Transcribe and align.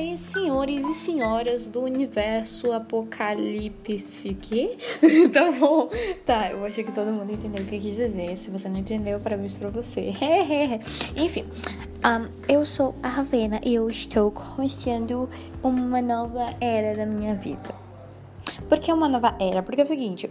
aí, 0.00 0.16
senhores 0.16 0.86
e 0.86 0.94
senhoras 0.94 1.68
do 1.68 1.82
universo 1.82 2.72
apocalipse. 2.72 4.36
Que? 4.40 4.76
tá 5.28 5.52
bom. 5.52 5.88
Tá, 6.24 6.50
eu 6.50 6.64
achei 6.64 6.82
que 6.82 6.92
todo 6.92 7.12
mundo 7.12 7.32
entendeu 7.32 7.62
o 7.62 7.66
que 7.66 7.78
quis 7.78 7.96
dizer. 7.96 8.36
Se 8.36 8.50
você 8.50 8.68
não 8.68 8.78
entendeu, 8.78 9.20
parabéns 9.20 9.58
pra 9.58 9.68
você. 9.68 10.14
Enfim, 11.16 11.44
um, 11.44 12.28
eu 12.48 12.64
sou 12.64 12.94
a 13.02 13.08
Ravena 13.08 13.60
e 13.62 13.74
eu 13.74 13.88
estou 13.90 14.30
começando 14.30 15.28
uma 15.62 16.00
nova 16.00 16.54
era 16.60 16.96
da 16.96 17.04
minha 17.04 17.34
vida. 17.34 17.74
Por 18.68 18.78
que 18.78 18.92
uma 18.92 19.08
nova 19.08 19.36
era? 19.40 19.62
Porque 19.62 19.80
é 19.80 19.84
o 19.84 19.86
seguinte. 19.86 20.30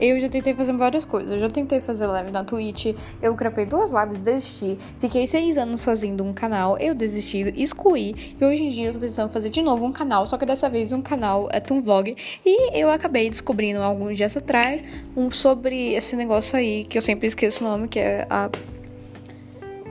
Eu 0.00 0.18
já 0.18 0.28
tentei 0.28 0.54
fazer 0.54 0.72
várias 0.72 1.04
coisas. 1.04 1.30
Eu 1.30 1.38
já 1.38 1.50
tentei 1.50 1.80
fazer 1.80 2.06
live 2.06 2.30
na 2.32 2.42
Twitch. 2.42 2.96
Eu 3.20 3.34
gravei 3.34 3.66
duas 3.66 3.92
lives, 3.92 4.18
desisti. 4.18 4.78
Fiquei 4.98 5.26
seis 5.26 5.58
anos 5.58 5.84
fazendo 5.84 6.24
um 6.24 6.32
canal. 6.32 6.78
Eu 6.78 6.94
desisti, 6.94 7.52
excluí. 7.60 8.34
E 8.40 8.44
hoje 8.44 8.62
em 8.62 8.70
dia 8.70 8.88
eu 8.88 8.94
tô 8.94 9.00
tentando 9.00 9.30
fazer 9.30 9.50
de 9.50 9.60
novo 9.60 9.84
um 9.84 9.92
canal. 9.92 10.26
Só 10.26 10.38
que 10.38 10.46
dessa 10.46 10.70
vez 10.70 10.90
um 10.92 11.02
canal 11.02 11.48
é 11.52 11.62
um 11.70 11.82
vlog. 11.82 12.16
E 12.44 12.80
eu 12.80 12.90
acabei 12.90 13.28
descobrindo 13.28 13.82
alguns 13.82 14.16
dias 14.16 14.34
atrás 14.36 14.82
um 15.14 15.30
sobre 15.30 15.94
esse 15.94 16.16
negócio 16.16 16.56
aí 16.56 16.84
que 16.84 16.96
eu 16.96 17.02
sempre 17.02 17.26
esqueço 17.26 17.62
o 17.62 17.68
nome, 17.68 17.86
que 17.86 17.98
é 17.98 18.26
a. 18.30 18.50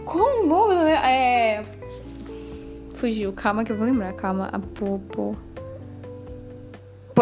Como 0.05 0.43
o 0.43 0.47
nome? 0.47 0.73
Né? 0.73 0.93
É. 0.93 1.63
Fugiu. 2.95 3.31
Calma 3.31 3.63
que 3.63 3.71
eu 3.71 3.77
vou 3.77 3.85
lembrar. 3.85 4.13
Calma. 4.13 4.49
A 4.51 4.59
Popo. 4.59 5.37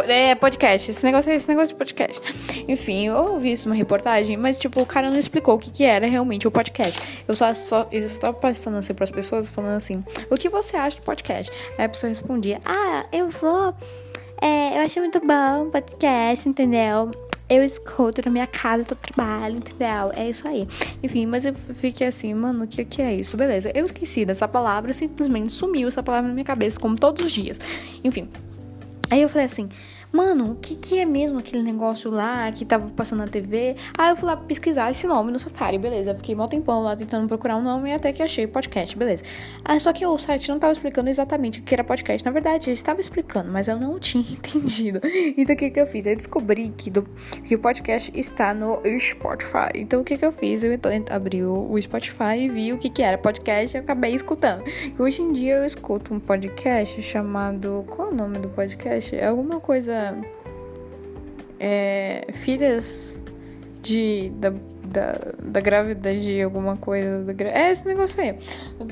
É, 0.05 0.35
podcast. 0.35 0.91
Esse 0.91 1.03
negócio, 1.03 1.31
esse 1.31 1.47
negócio 1.47 1.69
de 1.69 1.75
podcast. 1.75 2.21
Enfim, 2.67 3.07
eu 3.07 3.15
ouvi 3.15 3.51
isso 3.51 3.67
numa 3.67 3.75
reportagem, 3.75 4.37
mas, 4.37 4.59
tipo, 4.59 4.81
o 4.81 4.85
cara 4.85 5.09
não 5.09 5.17
explicou 5.17 5.55
o 5.55 5.59
que, 5.59 5.71
que 5.71 5.83
era 5.83 6.05
realmente 6.07 6.47
o 6.47 6.51
podcast. 6.51 7.23
Eu 7.27 7.35
só, 7.35 7.53
só 7.53 7.87
eu 7.91 8.01
estava 8.01 8.33
passando 8.33 8.77
assim 8.77 8.93
pras 8.93 9.09
pessoas, 9.09 9.49
falando 9.49 9.77
assim: 9.77 10.03
o 10.29 10.35
que 10.35 10.49
você 10.49 10.77
acha 10.77 10.97
do 10.97 11.03
podcast? 11.03 11.51
Aí 11.77 11.85
a 11.85 11.89
pessoa 11.89 12.09
respondia: 12.09 12.59
ah, 12.65 13.05
eu 13.11 13.29
vou. 13.29 13.73
É, 14.41 14.77
eu 14.77 14.81
achei 14.81 15.01
muito 15.01 15.19
bom 15.19 15.71
podcast, 15.71 16.47
entendeu? 16.47 17.09
Eu 17.49 17.63
escuto 17.63 18.21
na 18.25 18.29
minha 18.29 18.45
casa 18.45 18.83
do 18.83 18.95
trabalho, 18.95 19.57
entendeu? 19.57 20.11
É 20.13 20.29
isso 20.29 20.47
aí. 20.47 20.67
Enfim, 21.01 21.25
mas 21.25 21.45
eu 21.45 21.53
fiquei 21.53 22.07
assim, 22.07 22.33
mano, 22.33 22.65
o 22.65 22.67
que, 22.67 22.83
que 22.83 23.01
é 23.01 23.15
isso? 23.15 23.37
Beleza, 23.37 23.71
eu 23.73 23.85
esqueci 23.85 24.25
dessa 24.25 24.47
palavra, 24.47 24.93
simplesmente 24.93 25.51
sumiu 25.51 25.87
essa 25.87 26.03
palavra 26.03 26.27
na 26.27 26.33
minha 26.33 26.45
cabeça, 26.45 26.79
como 26.79 26.97
todos 26.97 27.25
os 27.25 27.31
dias. 27.31 27.57
Enfim. 28.03 28.29
Aí 29.09 29.21
eu 29.21 29.29
falei 29.29 29.45
assim, 29.45 29.69
mano, 30.17 30.53
o 30.53 30.55
que, 30.55 30.75
que 30.75 30.97
é 30.97 31.05
mesmo 31.05 31.37
aquele 31.37 31.61
negócio 31.61 32.09
lá 32.09 32.51
que 32.51 32.65
tava 32.65 32.89
passando 32.89 33.19
na 33.19 33.27
TV? 33.27 33.75
Aí 33.95 34.09
eu 34.09 34.17
fui 34.17 34.25
lá 34.27 34.35
pesquisar 34.35 34.89
esse 34.89 35.05
nome 35.05 35.31
no 35.31 35.37
Safari, 35.37 35.77
beleza. 35.77 36.09
Eu 36.09 36.15
fiquei 36.15 36.33
mó 36.33 36.47
tempão 36.47 36.81
lá 36.81 36.95
tentando 36.95 37.27
procurar 37.27 37.55
um 37.55 37.61
nome 37.61 37.91
e 37.91 37.93
até 37.93 38.11
que 38.11 38.23
achei 38.23 38.47
podcast, 38.47 38.97
beleza. 38.97 39.23
Ah, 39.63 39.79
só 39.79 39.93
que 39.93 40.03
o 40.07 40.17
site 40.17 40.49
não 40.49 40.57
tava 40.57 40.73
explicando 40.73 41.07
exatamente 41.07 41.59
o 41.59 41.63
que 41.63 41.71
era 41.71 41.83
podcast. 41.83 42.25
Na 42.25 42.31
verdade, 42.31 42.67
ele 42.67 42.75
estava 42.75 42.99
explicando, 42.99 43.51
mas 43.51 43.67
eu 43.67 43.77
não 43.77 43.99
tinha 44.01 44.23
entendido. 44.23 44.99
Então 45.37 45.55
o 45.55 45.57
que 45.59 45.69
que 45.69 45.79
eu 45.79 45.85
fiz? 45.85 46.07
Eu 46.07 46.15
descobri 46.15 46.69
que, 46.69 46.89
do, 46.89 47.03
que 47.45 47.53
o 47.53 47.59
podcast 47.59 48.11
está 48.15 48.55
no 48.55 48.81
Spotify. 48.99 49.69
Então 49.75 50.01
o 50.01 50.03
que 50.03 50.17
que 50.17 50.25
eu 50.25 50.31
fiz? 50.31 50.63
Eu 50.63 50.71
abri 51.11 51.43
o, 51.43 51.71
o 51.71 51.79
Spotify 51.79 52.39
e 52.39 52.49
vi 52.49 52.73
o 52.73 52.79
que 52.79 52.89
que 52.89 53.03
era 53.03 53.19
podcast 53.19 53.77
e 53.77 53.79
acabei 53.79 54.15
escutando. 54.15 54.63
Hoje 54.97 55.21
em 55.21 55.31
dia 55.31 55.57
eu 55.57 55.65
escuto 55.65 56.11
um 56.11 56.19
podcast 56.19 56.99
chamado. 57.03 57.85
Qual 57.87 58.07
é 58.07 58.11
o 58.11 58.15
nome 58.15 58.39
do 58.39 58.49
podcast? 58.49 59.15
É 59.15 59.27
alguma 59.27 59.59
coisa 59.59 60.06
é, 61.59 62.27
filhas 62.33 63.19
de 63.81 64.29
da, 64.35 64.53
da, 64.83 65.19
da 65.43 65.61
gravidez 65.61 66.23
de 66.23 66.41
alguma 66.41 66.77
coisa. 66.77 67.23
Da, 67.23 67.45
é 67.45 67.71
esse 67.71 67.85
negócio 67.85 68.21
aí. 68.21 68.37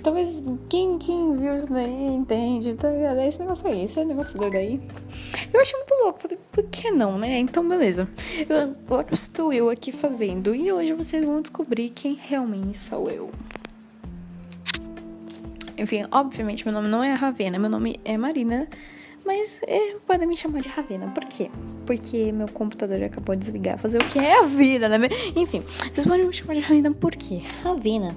Talvez 0.01 0.43
quem, 0.69 0.97
quem 0.97 1.37
viu 1.37 1.55
isso 1.55 1.71
daí 1.71 2.07
entende, 2.13 2.73
tá 2.75 2.89
ligado? 2.89 3.19
É 3.19 3.27
esse 3.27 3.39
negócio 3.39 3.67
aí, 3.67 3.83
esse 3.83 4.03
negócio 4.03 4.39
daí. 4.39 4.81
Eu 5.53 5.61
achei 5.61 5.77
muito 5.77 5.93
louco. 6.03 6.19
Falei, 6.19 6.37
por 6.51 6.63
que 6.65 6.91
não, 6.91 7.17
né? 7.17 7.39
Então, 7.39 7.67
beleza. 7.67 8.07
Eu, 8.47 8.75
agora 8.85 9.07
estou 9.11 9.53
eu 9.53 9.69
aqui 9.69 9.91
fazendo. 9.91 10.53
E 10.53 10.71
hoje 10.71 10.93
vocês 10.93 11.23
vão 11.23 11.41
descobrir 11.41 11.89
quem 11.89 12.13
realmente 12.21 12.77
sou 12.77 13.09
eu. 13.09 13.29
Enfim, 15.77 16.03
obviamente 16.09 16.63
meu 16.63 16.73
nome 16.73 16.87
não 16.87 17.03
é 17.03 17.13
Ravena, 17.13 17.59
meu 17.59 17.69
nome 17.69 17.99
é 18.05 18.17
Marina. 18.17 18.67
Mas 19.25 19.59
é, 19.65 19.95
podem 20.05 20.27
me 20.27 20.37
chamar 20.37 20.61
de 20.61 20.69
Ravena. 20.69 21.07
Por 21.07 21.25
quê? 21.25 21.49
Porque 21.85 22.31
meu 22.31 22.47
computador 22.47 23.01
acabou 23.03 23.35
de 23.35 23.41
desligar. 23.41 23.79
Fazer 23.79 23.97
o 23.97 24.05
que 24.05 24.19
é 24.19 24.39
a 24.39 24.43
vida, 24.43 24.87
né? 24.87 25.09
Enfim, 25.35 25.61
vocês 25.91 26.05
podem 26.05 26.27
me 26.27 26.33
chamar 26.33 26.53
de 26.53 26.59
Ravena 26.59 26.91
por 26.91 27.15
quê? 27.15 27.41
Ravena. 27.63 28.15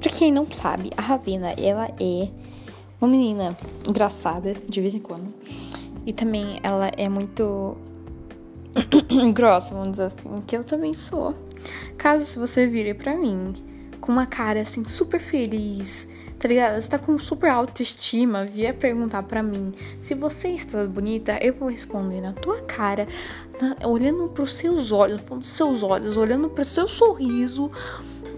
Pra 0.00 0.10
quem 0.10 0.32
não 0.32 0.50
sabe, 0.50 0.90
a 0.96 1.02
Ravena, 1.02 1.52
ela 1.58 1.90
é 2.00 2.28
uma 3.00 3.10
menina 3.10 3.56
engraçada 3.86 4.54
de 4.54 4.80
vez 4.80 4.94
em 4.94 5.00
quando. 5.00 5.32
E 6.06 6.12
também 6.12 6.58
ela 6.62 6.90
é 6.96 7.08
muito 7.08 7.76
grossa, 9.34 9.74
vamos 9.74 9.92
dizer 9.92 10.04
assim, 10.04 10.30
que 10.46 10.56
eu 10.56 10.64
também 10.64 10.94
sou. 10.94 11.34
Caso 11.98 12.40
você 12.40 12.66
vire 12.66 12.94
pra 12.94 13.14
mim 13.14 13.52
com 14.00 14.10
uma 14.10 14.24
cara 14.24 14.60
assim 14.60 14.82
super 14.84 15.20
feliz, 15.20 16.07
tá 16.38 16.48
ligado? 16.48 16.80
Você 16.80 16.88
tá 16.88 16.98
com 16.98 17.18
super 17.18 17.50
autoestima, 17.50 18.44
vier 18.44 18.74
perguntar 18.74 19.22
para 19.24 19.42
mim 19.42 19.72
se 20.00 20.14
você 20.14 20.48
está 20.48 20.84
bonita, 20.86 21.38
eu 21.42 21.52
vou 21.52 21.68
responder 21.68 22.20
na 22.20 22.32
tua 22.32 22.60
cara, 22.62 23.06
na, 23.60 23.76
olhando 23.86 24.28
pros 24.28 24.52
seus 24.52 24.92
olhos, 24.92 25.20
no 25.20 25.26
fundo 25.26 25.40
dos 25.40 25.48
seus 25.48 25.82
olhos, 25.82 26.16
olhando 26.16 26.48
pro 26.48 26.64
seu 26.64 26.86
sorriso, 26.86 27.70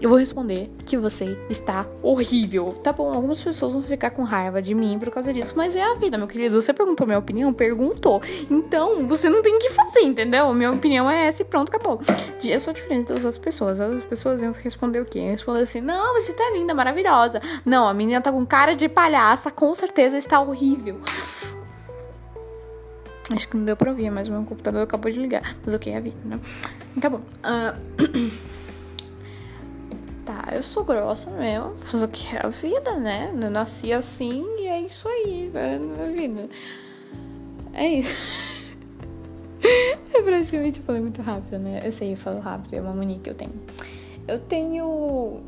eu 0.01 0.09
vou 0.09 0.17
responder 0.17 0.69
que 0.83 0.97
você 0.97 1.37
está 1.47 1.85
horrível. 2.01 2.73
Tá 2.83 2.91
bom, 2.91 3.13
algumas 3.13 3.43
pessoas 3.43 3.71
vão 3.71 3.83
ficar 3.83 4.09
com 4.09 4.23
raiva 4.23 4.59
de 4.59 4.73
mim 4.73 4.97
por 4.97 5.11
causa 5.11 5.31
disso, 5.31 5.53
mas 5.55 5.75
é 5.75 5.83
a 5.83 5.93
vida, 5.93 6.17
meu 6.17 6.27
querido. 6.27 6.59
Você 6.59 6.73
perguntou 6.73 7.05
minha 7.05 7.19
opinião? 7.19 7.53
Perguntou. 7.53 8.19
Então, 8.49 9.07
você 9.07 9.29
não 9.29 9.43
tem 9.43 9.59
que 9.59 9.69
fazer, 9.69 10.01
entendeu? 10.01 10.51
Minha 10.55 10.71
opinião 10.71 11.09
é 11.09 11.27
essa 11.27 11.43
e 11.43 11.45
pronto, 11.45 11.69
acabou. 11.69 12.01
Eu 12.43 12.59
sou 12.59 12.73
diferente 12.73 13.09
das 13.09 13.23
outras 13.23 13.37
pessoas. 13.37 13.79
As 13.79 13.91
outras 13.91 14.09
pessoas 14.09 14.41
iam 14.41 14.51
responder 14.51 14.99
o 14.99 15.05
quê? 15.05 15.19
Iam 15.19 15.31
responder 15.31 15.61
assim: 15.61 15.81
não, 15.81 16.15
você 16.15 16.33
tá 16.33 16.49
linda, 16.51 16.73
maravilhosa. 16.73 17.39
Não, 17.63 17.87
a 17.87 17.93
menina 17.93 18.19
tá 18.21 18.31
com 18.31 18.43
cara 18.43 18.75
de 18.75 18.89
palhaça, 18.89 19.51
com 19.51 19.73
certeza 19.75 20.17
está 20.17 20.41
horrível. 20.41 20.99
Acho 23.29 23.47
que 23.47 23.55
não 23.55 23.65
deu 23.65 23.77
pra 23.77 23.91
ouvir, 23.91 24.09
mas 24.09 24.27
o 24.27 24.31
meu 24.31 24.43
computador 24.43 24.81
acabou 24.81 25.11
de 25.11 25.19
ligar. 25.19 25.55
Mas 25.63 25.75
ok, 25.75 25.93
é 25.93 25.97
a 25.97 26.01
vida, 26.01 26.17
né? 26.25 26.39
Tá 26.99 27.07
bom. 27.07 27.21
Uh... 27.45 28.50
eu 30.61 30.63
sou 30.63 30.83
grossa 30.83 31.31
mesmo, 31.31 31.73
fazer 31.79 32.05
o 32.05 32.07
que 32.07 32.35
é 32.35 32.45
a 32.45 32.49
vida, 32.49 32.95
né? 32.95 33.31
Eu 33.33 33.49
nasci 33.49 33.91
assim 33.91 34.45
e 34.59 34.67
é 34.67 34.79
isso 34.81 35.07
aí, 35.07 35.51
é 35.55 35.75
a 35.75 36.05
vida. 36.05 36.49
É 37.73 37.87
isso. 37.87 38.77
eu 40.13 40.23
praticamente 40.23 40.79
falei 40.81 41.01
muito 41.01 41.19
rápido, 41.19 41.57
né? 41.57 41.81
Eu 41.83 41.91
sei, 41.91 42.13
eu 42.13 42.17
falo 42.17 42.39
rápido, 42.39 42.75
é 42.75 42.81
uma 42.81 42.93
mania 42.93 43.17
que 43.17 43.27
eu 43.31 43.33
tenho. 43.33 43.53
Eu 44.27 44.39
tenho 44.39 45.41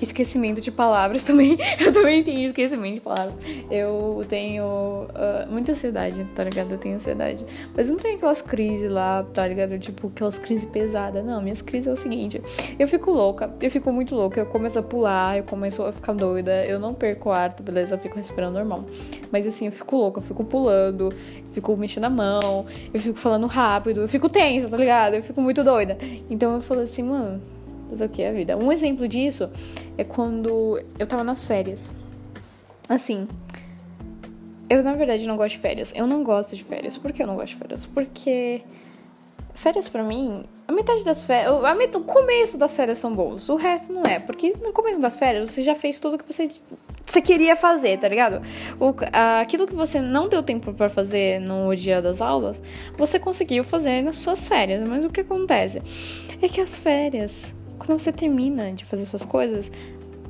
esquecimento 0.00 0.60
de 0.60 0.70
palavras 0.70 1.22
também. 1.24 1.56
Eu 1.78 1.92
também 1.92 2.22
tenho 2.22 2.48
esquecimento 2.48 2.94
de 2.94 3.00
palavras. 3.00 3.34
Eu 3.70 4.24
tenho 4.28 4.64
uh, 4.64 5.50
muita 5.50 5.72
ansiedade, 5.72 6.24
tá 6.34 6.44
ligado? 6.44 6.72
Eu 6.72 6.78
tenho 6.78 6.94
ansiedade. 6.94 7.44
Mas 7.74 7.90
não 7.90 7.98
tem 7.98 8.16
aquelas 8.16 8.42
crises 8.42 8.90
lá, 8.90 9.24
tá 9.34 9.46
ligado? 9.46 9.78
Tipo, 9.78 10.08
aquelas 10.08 10.38
crises 10.38 10.68
pesadas. 10.68 11.24
Não, 11.24 11.40
minhas 11.42 11.62
crises 11.62 11.86
é 11.86 11.92
o 11.92 11.96
seguinte: 11.96 12.40
eu 12.78 12.88
fico 12.88 13.10
louca, 13.10 13.50
eu 13.60 13.70
fico 13.70 13.92
muito 13.92 14.14
louca. 14.14 14.40
Eu 14.40 14.46
começo 14.46 14.78
a 14.78 14.82
pular, 14.82 15.38
eu 15.38 15.44
começo 15.44 15.82
a 15.82 15.92
ficar 15.92 16.12
doida. 16.12 16.64
Eu 16.64 16.78
não 16.78 16.94
perco 16.94 17.28
o 17.28 17.32
ar, 17.32 17.52
tá, 17.52 17.62
beleza? 17.62 17.94
Eu 17.94 17.98
fico 17.98 18.16
respirando 18.16 18.58
normal. 18.58 18.84
Mas 19.30 19.46
assim, 19.46 19.66
eu 19.66 19.72
fico 19.72 19.96
louca, 19.96 20.20
eu 20.20 20.24
fico 20.24 20.44
pulando, 20.44 21.12
fico 21.52 21.76
mexendo 21.76 22.04
a 22.04 22.10
mão, 22.10 22.66
eu 22.92 23.00
fico 23.00 23.18
falando 23.18 23.46
rápido, 23.46 24.02
eu 24.02 24.08
fico 24.08 24.28
tensa, 24.28 24.68
tá 24.68 24.76
ligado? 24.76 25.14
Eu 25.14 25.22
fico 25.22 25.40
muito 25.40 25.62
doida. 25.64 25.98
Então 26.30 26.54
eu 26.54 26.60
falo 26.60 26.80
assim, 26.80 27.02
mano 27.02 27.40
mas 27.90 28.00
o 28.00 28.08
que 28.08 28.22
é 28.22 28.30
a 28.30 28.32
vida? 28.32 28.56
Um 28.56 28.70
exemplo 28.72 29.06
disso 29.06 29.48
é 29.98 30.04
quando 30.04 30.82
eu 30.98 31.06
tava 31.06 31.24
nas 31.24 31.46
férias. 31.46 31.90
Assim, 32.88 33.28
eu 34.68 34.82
na 34.82 34.94
verdade 34.94 35.26
não 35.26 35.36
gosto 35.36 35.54
de 35.54 35.60
férias. 35.60 35.92
Eu 35.94 36.06
não 36.06 36.22
gosto 36.22 36.54
de 36.54 36.64
férias. 36.64 36.96
Por 36.96 37.12
que 37.12 37.22
eu 37.22 37.26
não 37.26 37.36
gosto 37.36 37.48
de 37.48 37.56
férias? 37.56 37.86
Porque 37.86 38.62
férias 39.56 39.88
para 39.88 40.02
mim, 40.02 40.44
a 40.68 40.72
metade 40.72 41.02
das 41.02 41.24
férias, 41.24 41.52
a 41.64 41.98
o 41.98 42.02
começo 42.02 42.58
das 42.58 42.76
férias 42.76 42.98
são 42.98 43.14
bons, 43.14 43.48
o 43.48 43.56
resto 43.56 43.92
não 43.92 44.02
é, 44.02 44.20
porque 44.20 44.54
no 44.62 44.72
começo 44.72 45.00
das 45.00 45.18
férias 45.18 45.50
você 45.50 45.62
já 45.62 45.74
fez 45.74 45.98
tudo 45.98 46.18
que 46.18 46.30
você, 46.30 46.50
você 47.04 47.22
queria 47.22 47.56
fazer, 47.56 47.98
tá 47.98 48.06
ligado? 48.06 48.42
O, 48.78 48.94
aquilo 49.40 49.66
que 49.66 49.74
você 49.74 50.00
não 50.00 50.28
deu 50.28 50.42
tempo 50.42 50.72
para 50.74 50.88
fazer 50.88 51.40
no 51.40 51.74
dia 51.74 52.02
das 52.02 52.20
aulas, 52.20 52.60
você 52.98 53.18
conseguiu 53.18 53.64
fazer 53.64 54.02
nas 54.02 54.16
suas 54.16 54.46
férias, 54.46 54.86
mas 54.86 55.04
o 55.04 55.10
que 55.10 55.20
acontece 55.20 55.80
é 56.42 56.48
que 56.48 56.60
as 56.60 56.76
férias 56.76 57.54
quando 57.78 57.98
você 57.98 58.12
termina 58.12 58.72
de 58.72 58.84
fazer 58.84 59.04
suas 59.06 59.24
coisas, 59.24 59.70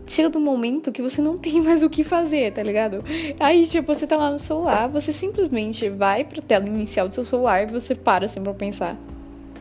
chega 0.07 0.29
do 0.29 0.41
momento 0.41 0.93
que 0.93 1.03
você 1.03 1.21
não 1.21 1.37
tem 1.39 1.61
mais 1.61 1.83
o 1.83 1.91
que 1.91 2.05
fazer, 2.05 2.53
tá 2.53 2.63
ligado? 2.63 3.05
Aí, 3.39 3.67
tipo, 3.67 3.95
você 3.95 4.07
tá 4.07 4.17
lá 4.17 4.31
no 4.31 4.39
celular, 4.39 4.89
você 4.89 5.13
simplesmente 5.13 5.89
vai 5.89 6.25
pra 6.25 6.41
tela 6.41 6.67
inicial 6.67 7.09
do 7.09 7.15
seu 7.15 7.25
celular 7.25 7.63
e 7.63 7.67
você 7.67 7.95
para 7.95 8.27
assim 8.27 8.43
pra 8.43 8.55
pensar: 8.55 8.97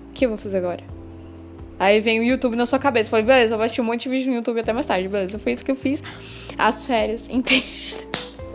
o 0.10 0.14
que 0.14 0.26
eu 0.26 0.30
vou 0.30 0.38
fazer 0.38 0.58
agora? 0.58 0.84
Aí 1.78 2.00
vem 2.00 2.20
o 2.20 2.24
YouTube 2.24 2.56
na 2.56 2.66
sua 2.66 2.80
cabeça. 2.80 3.10
Falei, 3.10 3.26
beleza, 3.26 3.54
eu 3.54 3.58
vou 3.58 3.66
assistir 3.66 3.82
um 3.82 3.86
monte 3.86 4.04
de 4.04 4.10
vídeo 4.10 4.30
no 4.30 4.38
YouTube 4.38 4.60
até 4.60 4.72
mais 4.72 4.86
tarde, 4.86 5.10
beleza. 5.10 5.38
Foi 5.38 5.52
isso 5.52 5.66
que 5.66 5.72
eu 5.72 5.76
fiz 5.76 6.02
as 6.58 6.86
férias 6.86 7.28
inteiras. 7.30 7.66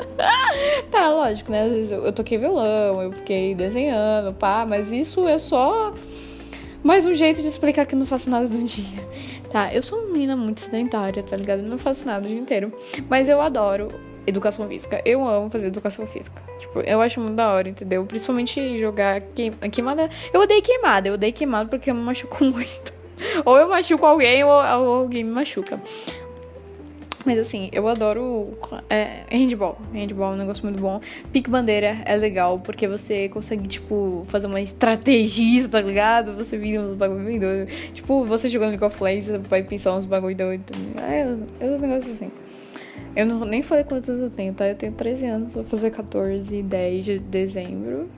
tá, 0.91 1.11
lógico, 1.11 1.53
né? 1.53 1.63
Às 1.63 1.73
vezes 1.73 1.93
eu, 1.93 2.05
eu 2.05 2.13
toquei 2.13 2.39
violão, 2.39 3.03
eu 3.03 3.13
fiquei 3.13 3.55
desenhando, 3.55 4.33
pá, 4.33 4.65
mas 4.67 4.91
isso 4.91 5.27
é 5.29 5.39
só 5.39 5.93
mais 6.83 7.05
um 7.07 7.15
jeito 7.15 7.43
de 7.43 7.49
explicar 7.49 7.87
que 7.87 7.95
eu 7.95 7.99
não 7.99 8.07
faço 8.07 8.31
nada 8.31 8.47
do 8.47 8.63
dia. 8.63 9.07
Tá, 9.51 9.73
eu 9.75 9.83
sou 9.83 9.99
uma 9.99 10.13
menina 10.13 10.37
muito 10.37 10.61
sedentária, 10.61 11.23
tá 11.23 11.37
ligado? 11.37 11.61
Eu 11.61 11.69
não 11.69 11.79
faço 11.79 12.07
nada 12.07 12.25
o 12.25 12.29
dia 12.29 12.39
inteiro. 12.39 12.73
Mas 13.09 13.29
eu 13.29 13.41
adoro 13.41 13.89
educação 14.27 14.69
física. 14.69 15.03
Eu 15.05 15.27
amo 15.27 15.51
fazer 15.51 15.69
educação 15.69 16.07
física. 16.07 16.41
Tipo, 16.59 16.81
eu 16.81 17.01
acho 17.01 17.21
muito 17.21 17.37
da 17.37 17.51
hora, 17.51 17.69
entendeu? 17.69 18.05
Principalmente 18.05 18.79
jogar 18.79 19.21
queim... 19.35 19.53
queimada. 19.71 20.09
Eu 20.33 20.41
odeio 20.41 20.63
queimada, 20.63 21.09
eu 21.09 21.15
odeio 21.15 21.33
queimada 21.33 21.69
porque 21.69 21.91
eu 21.91 21.95
me 21.95 22.03
machuco 22.03 22.45
muito. 22.45 22.93
ou 23.45 23.59
eu 23.59 23.69
machuco 23.69 24.07
alguém 24.07 24.45
ou 24.45 24.53
alguém 24.53 25.25
me 25.25 25.33
machuca. 25.33 25.81
Mas 27.25 27.39
assim, 27.39 27.69
eu 27.73 27.87
adoro 27.87 28.55
é, 28.89 29.25
handball. 29.31 29.79
Handball 29.93 30.33
é 30.33 30.35
um 30.35 30.39
negócio 30.39 30.65
muito 30.65 30.81
bom. 30.81 31.01
Pique 31.33 31.51
bandeira 31.51 32.01
é 32.05 32.17
legal, 32.17 32.59
porque 32.61 32.89
você 32.89 33.29
consegue, 33.29 33.69
tipo, 33.69 34.25
fazer 34.27 34.47
uma 34.47 34.61
estratégia, 34.61 35.69
tá 35.69 35.81
ligado? 35.81 36.35
Você 36.37 36.57
vira 36.57 36.81
uns 36.83 36.95
bagulho 36.95 37.25
bem 37.25 37.39
doido. 37.39 37.69
Tipo, 37.93 38.25
você 38.25 38.49
jogando 38.49 38.71
League 38.71 38.85
of 38.85 39.03
Legends, 39.03 39.27
você 39.27 39.39
vai 39.39 39.63
pensar 39.63 39.95
uns 39.95 40.07
bagulho 40.07 40.37
doido. 40.37 40.73
É, 40.99 41.21
é 41.65 41.71
uns 41.71 41.81
negócios 41.81 42.15
assim. 42.15 42.31
Eu 43.15 43.27
não, 43.27 43.45
nem 43.45 43.63
falei 43.63 43.85
quantos 43.85 44.09
anos 44.09 44.23
eu 44.23 44.31
tenho, 44.31 44.55
tá? 44.55 44.69
Eu 44.69 44.77
tenho 44.77 44.93
13 44.93 45.27
anos, 45.27 45.55
vou 45.55 45.65
fazer 45.65 45.91
14, 45.91 46.63
10 46.63 47.05
de 47.05 47.19
dezembro. 47.19 48.09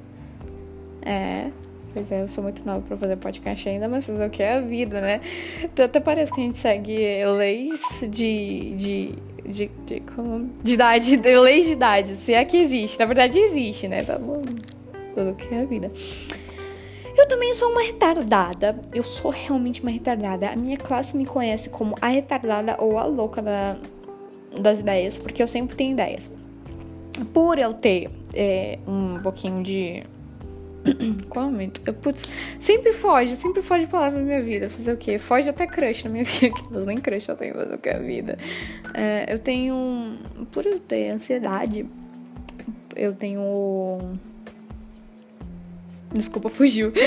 É. 1.01 1.51
Pois 1.93 2.11
é, 2.11 2.23
eu 2.23 2.29
sou 2.29 2.43
muito 2.43 2.65
nova 2.65 2.81
pra 2.81 2.97
fazer 2.97 3.17
podcast 3.17 3.69
ainda, 3.69 3.87
mas 3.87 4.07
fazer 4.07 4.27
o 4.27 4.31
que 4.31 4.43
é 4.43 4.55
a 4.55 4.61
vida, 4.61 5.01
né? 5.01 5.21
Então, 5.63 5.85
até 5.85 6.01
parece 6.01 6.33
que 6.33 6.41
a 6.41 6.45
gente 6.45 6.59
segue 6.59 7.25
leis 7.37 8.01
de. 8.09 8.75
de. 8.77 9.15
de. 9.47 9.71
de, 9.87 10.01
como, 10.01 10.51
de 10.63 10.75
idade. 10.75 11.17
De, 11.21 11.39
leis 11.39 11.67
de 11.67 11.73
idade, 11.73 12.15
se 12.15 12.33
é 12.33 12.45
que 12.45 12.57
existe. 12.57 12.99
Na 12.99 13.05
verdade, 13.05 13.39
existe, 13.39 13.89
né? 13.89 14.03
Tá 14.03 14.19
bom. 14.19 14.41
Fazer 15.15 15.31
o 15.31 15.35
que 15.35 15.55
é 15.55 15.61
a 15.61 15.65
vida. 15.67 15.91
Eu 17.15 17.29
também 17.29 17.53
sou 17.53 17.71
uma 17.71 17.83
retardada. 17.83 18.79
Eu 18.95 19.03
sou 19.03 19.31
realmente 19.31 19.83
uma 19.83 19.91
retardada. 19.91 20.49
A 20.49 20.57
minha 20.57 20.79
classe 20.79 21.15
me 21.15 21.27
conhece 21.27 21.69
como 21.69 21.95
a 22.01 22.09
retardada 22.09 22.77
ou 22.79 22.99
a 22.99 23.05
louca 23.05 23.43
da, 23.43 23.77
das 24.59 24.81
ideias, 24.81 25.19
porque 25.19 25.43
eu 25.43 25.47
sempre 25.47 25.77
tenho 25.77 25.93
ideias. 25.93 26.31
Por 27.35 27.59
eu 27.59 27.75
ter 27.75 28.09
é, 28.33 28.79
um 28.89 29.21
pouquinho 29.23 29.63
de 29.63 30.03
qual 31.29 31.47
momento? 31.47 31.81
Eu, 31.87 31.95
putz, 31.95 32.25
sempre 32.59 32.93
foge, 32.93 33.37
sempre 33.37 33.63
foge 33.63 33.87
palavra 33.87 34.19
na 34.19 34.25
minha 34.25 34.43
vida. 34.43 34.69
Fazer 34.69 34.93
o 34.93 34.97
quê? 34.97 35.19
Foge 35.19 35.49
até 35.49 35.67
crush 35.67 36.05
na 36.05 36.11
minha 36.11 36.25
vida. 36.25 36.55
Que 36.55 36.79
nem 36.79 36.99
crush 36.99 37.29
eu 37.29 37.37
tenho, 37.37 37.55
fazer 37.55 37.75
o 37.75 37.79
que 37.79 37.89
é 37.89 37.97
a 37.97 37.99
vida. 37.99 38.39
É, 38.95 39.33
eu 39.33 39.39
tenho. 39.39 40.19
Por 40.51 40.67
eu 40.67 40.79
ter 40.81 41.11
ansiedade, 41.11 41.87
eu 42.97 43.15
tenho. 43.15 44.19
Desculpa, 46.13 46.51
fugiu. 46.51 46.93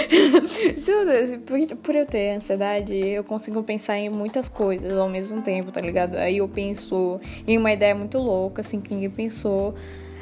por 1.83 1.95
eu 1.95 2.05
ter 2.07 2.35
ansiedade, 2.35 2.95
eu 2.95 3.23
consigo 3.23 3.61
pensar 3.61 3.99
em 3.99 4.09
muitas 4.09 4.49
coisas 4.49 4.97
ao 4.97 5.07
mesmo 5.07 5.43
tempo, 5.43 5.71
tá 5.71 5.79
ligado? 5.79 6.15
Aí 6.15 6.37
eu 6.37 6.47
penso 6.47 7.19
em 7.45 7.55
uma 7.55 7.71
ideia 7.71 7.93
muito 7.93 8.17
louca, 8.17 8.61
assim, 8.61 8.81
que 8.81 8.91
ninguém 8.93 9.11
pensou. 9.11 9.75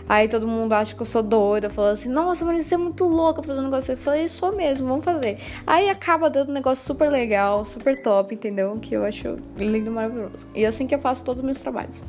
Aí 0.07 0.27
todo 0.27 0.47
mundo 0.47 0.73
acha 0.73 0.93
que 0.95 1.01
eu 1.01 1.05
sou 1.05 1.23
doida, 1.23 1.69
falando 1.69 1.93
assim, 1.93 2.09
nossa, 2.09 2.43
mas 2.43 2.65
você 2.65 2.75
é 2.75 2.77
muito 2.77 3.05
louca 3.05 3.41
fazendo 3.41 3.63
um 3.63 3.69
negócio. 3.69 3.93
Eu 3.93 3.97
falei, 3.97 4.27
sou 4.27 4.55
mesmo, 4.55 4.87
vamos 4.87 5.05
fazer. 5.05 5.37
Aí 5.65 5.89
acaba 5.89 6.29
dando 6.29 6.49
um 6.49 6.53
negócio 6.53 6.85
super 6.85 7.09
legal, 7.09 7.63
super 7.63 8.01
top, 8.01 8.35
entendeu? 8.35 8.77
Que 8.81 8.95
eu 8.95 9.05
acho 9.05 9.37
lindo 9.57 9.89
maravilhoso. 9.89 10.45
E 10.53 10.65
é 10.65 10.67
assim 10.67 10.85
que 10.85 10.93
eu 10.93 10.99
faço 10.99 11.23
todos 11.23 11.39
os 11.39 11.45
meus 11.45 11.59
trabalhos. 11.59 12.03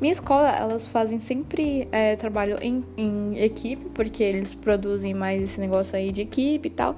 Minha 0.00 0.12
escola, 0.12 0.50
elas 0.50 0.86
fazem 0.86 1.20
sempre 1.20 1.86
é, 1.92 2.16
trabalho 2.16 2.58
em, 2.60 2.84
em 2.96 3.38
equipe, 3.38 3.84
porque 3.94 4.22
eles 4.22 4.54
produzem 4.54 5.14
mais 5.14 5.42
esse 5.42 5.60
negócio 5.60 5.96
aí 5.96 6.10
de 6.10 6.22
equipe 6.22 6.68
e 6.68 6.70
tal. 6.70 6.96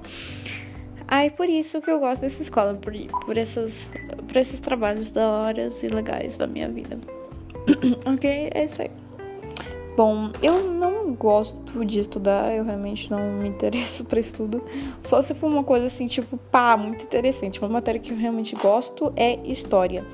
Aí 1.07 1.29
por 1.29 1.49
isso 1.49 1.81
que 1.83 1.91
eu 1.91 2.01
gosto 2.01 2.23
dessa 2.23 2.41
escola, 2.41 2.75
por, 2.75 2.95
por, 3.27 3.37
essas, 3.37 3.91
por 4.27 4.37
esses 4.37 4.61
trabalhos 4.61 5.13
da 5.13 5.29
horas 5.29 5.83
e 5.83 5.89
legais 5.89 6.39
da 6.39 6.47
minha 6.47 6.69
vida. 6.71 6.99
ok? 8.07 8.51
É 8.55 8.65
isso 8.65 8.81
aí. 8.81 9.02
Bom, 9.95 10.31
eu 10.43 10.71
não 10.71 11.13
gosto 11.15 11.85
de 11.85 12.01
estudar, 12.01 12.55
eu 12.55 12.65
realmente 12.65 13.11
não 13.11 13.21
me 13.33 13.49
interesso 13.49 14.05
para 14.07 14.19
estudo. 14.19 14.63
Só 15.03 15.21
se 15.21 15.35
for 15.35 15.49
uma 15.49 15.63
coisa 15.63 15.87
assim, 15.87 16.07
tipo, 16.07 16.37
pá, 16.51 16.77
muito 16.77 17.05
interessante. 17.05 17.61
Uma 17.61 17.69
matéria 17.69 18.01
que 18.01 18.11
eu 18.11 18.17
realmente 18.17 18.55
gosto 18.57 19.13
é 19.17 19.39
história. 19.45 20.05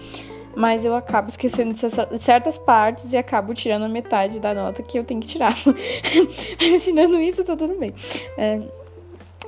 Mas 0.56 0.84
eu 0.84 0.96
acabo 0.96 1.28
esquecendo 1.28 1.72
certas 2.18 2.58
partes 2.58 3.12
e 3.12 3.16
acabo 3.16 3.54
tirando 3.54 3.88
metade 3.88 4.40
da 4.40 4.52
nota 4.52 4.82
que 4.82 4.98
eu 4.98 5.04
tenho 5.04 5.20
que 5.20 5.28
tirar. 5.28 5.54
Mas 6.60 6.84
tirando 6.84 7.20
isso, 7.20 7.44
tá 7.44 7.54
tudo 7.54 7.78
bem. 7.78 7.94
É, 8.36 8.60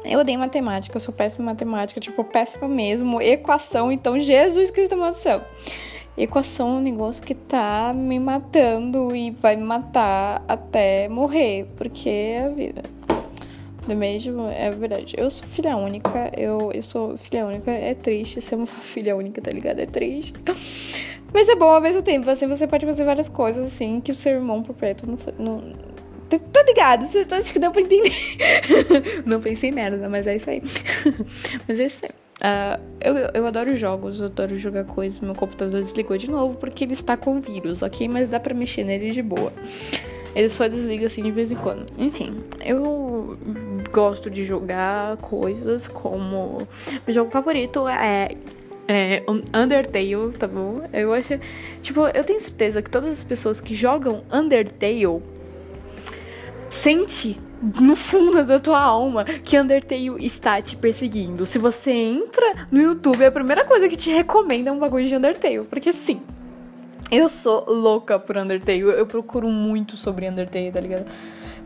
eu 0.05 0.21
odeio 0.21 0.39
matemática, 0.39 0.97
eu 0.97 1.01
sou 1.01 1.13
péssima 1.13 1.43
em 1.43 1.47
matemática, 1.47 1.99
tipo, 1.99 2.23
péssima 2.23 2.69
mesmo. 2.69 3.21
Equação, 3.21 3.91
então, 3.91 4.21
Jesus 4.21 4.71
Cristo 4.71 4.95
do 4.95 5.15
céu 5.15 5.43
equação 6.17 6.69
é 6.69 6.73
um 6.79 6.81
negócio 6.81 7.23
que 7.23 7.35
tá 7.35 7.93
me 7.95 8.19
matando 8.19 9.15
e 9.15 9.31
vai 9.31 9.57
me 9.57 9.65
matar 9.65 10.43
até 10.47 11.09
morrer, 11.09 11.67
porque 11.77 12.09
é 12.09 12.47
a 12.47 12.49
vida. 12.49 12.83
Do 13.87 13.97
mesmo, 13.97 14.49
é 14.49 14.71
verdade. 14.71 15.15
Eu 15.17 15.31
sou 15.31 15.49
filha 15.49 15.77
única, 15.77 16.31
eu, 16.37 16.71
eu 16.73 16.83
sou 16.83 17.17
filha 17.17 17.47
única, 17.47 17.71
é 17.71 17.95
triste 17.95 18.41
ser 18.41 18.57
uma 18.57 18.67
filha 18.67 19.17
única, 19.17 19.41
tá 19.41 19.51
ligado? 19.51 19.81
É 19.81 19.87
triste. 19.87 20.35
Mas 21.33 21.49
é 21.49 21.55
bom 21.55 21.71
ao 21.71 21.81
mesmo 21.81 22.03
tempo, 22.03 22.29
assim, 22.29 22.49
você 22.49 22.67
pode 22.67 22.85
fazer 22.85 23.05
várias 23.05 23.29
coisas, 23.29 23.67
assim, 23.67 24.01
que 24.01 24.11
o 24.11 24.15
seu 24.15 24.33
irmão 24.33 24.63
por 24.63 24.75
perto 24.75 25.07
não, 25.07 25.17
não 25.39 25.75
Tô 26.39 26.63
ligado, 26.63 27.07
você 27.09 27.27
acho 27.35 27.53
que 27.53 27.59
deu 27.59 27.73
pra 27.73 27.81
entender. 27.81 28.13
não 29.27 29.41
pensei 29.41 29.71
em 29.71 29.73
merda, 29.73 30.09
mas 30.09 30.27
é 30.29 30.37
isso 30.37 30.49
aí. 30.49 30.63
mas 31.67 31.81
é 31.81 31.87
isso 31.87 32.05
aí. 32.05 32.30
Uh, 32.41 32.81
eu, 33.01 33.15
eu 33.35 33.47
adoro 33.47 33.77
jogos, 33.77 34.21
eu 34.21 34.27
adoro 34.27 34.57
jogar 34.57 34.85
coisas. 34.85 35.19
Meu 35.21 35.35
computador 35.35 35.81
desligou 35.81 36.17
de 36.17 36.31
novo 36.31 36.55
porque 36.55 36.85
ele 36.85 36.95
está 36.95 37.17
com 37.17 37.41
vírus, 37.41 37.83
ok? 37.83 38.09
Mas 38.09 38.29
dá 38.29 38.41
pra 38.41 38.55
mexer 38.55 38.85
nele 38.85 39.11
de 39.11 39.23
boa. 39.23 39.53
Ele 40.35 40.49
só 40.49 40.69
desliga 40.69 41.07
assim 41.07 41.23
de 41.23 41.31
vez 41.31 41.51
em 41.51 41.57
quando. 41.57 41.87
Enfim, 41.99 42.37
eu 42.65 43.37
gosto 43.93 44.31
de 44.31 44.45
jogar 44.45 45.17
coisas 45.19 45.89
como. 45.89 46.67
Meu 47.07 47.15
jogo 47.15 47.31
favorito 47.31 47.87
é 47.89 48.29
é, 48.93 49.23
Undertale, 49.55 50.33
tá 50.37 50.49
bom? 50.49 50.83
Eu 50.93 51.13
acho. 51.13 51.39
Tipo, 51.81 52.09
eu 52.09 52.25
tenho 52.25 52.41
certeza 52.41 52.83
que 52.83 52.91
todas 52.91 53.13
as 53.13 53.23
pessoas 53.23 53.61
que 53.61 53.73
jogam 53.73 54.25
Undertale 54.33 55.23
sente 56.69 57.39
no 57.61 57.95
fundo 57.95 58.45
da 58.45 58.59
tua 58.59 58.81
alma 58.81 59.25
que 59.25 59.59
Undertale 59.59 60.25
está 60.25 60.61
te 60.63 60.77
perseguindo. 60.77 61.45
Se 61.45 61.59
você 61.59 61.93
entra 61.93 62.67
no 62.71 62.81
YouTube, 62.81 63.25
a 63.25 63.31
primeira 63.31 63.65
coisa 63.65 63.89
que 63.89 63.97
te 63.97 64.11
recomenda 64.11 64.71
é 64.71 64.73
um 64.73 64.79
bagulho 64.79 65.07
de 65.07 65.17
Undertale. 65.17 65.65
Porque 65.69 65.93
sim, 65.93 66.21
eu 67.11 67.29
sou 67.29 67.65
louca 67.69 68.19
por 68.19 68.37
Undertale. 68.37 68.81
Eu 68.81 69.07
procuro 69.07 69.49
muito 69.49 69.97
sobre 69.97 70.29
Undertale, 70.29 70.73
tá 70.73 70.81
ligado? 70.81 71.07